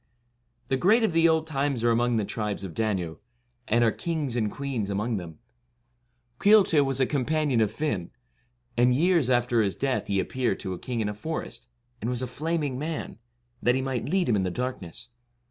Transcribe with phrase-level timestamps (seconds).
[0.67, 3.17] The great of the old times are among the 68 Tribes of Danu,
[3.67, 5.37] and are kings and queens among them.
[6.39, 8.09] Caolte was a companion of Fiann;
[8.75, 11.67] and years after his death he appeared to a king in a forest,
[12.01, 13.19] and was a flaming man,
[13.61, 15.09] that he might lead him in the darkness.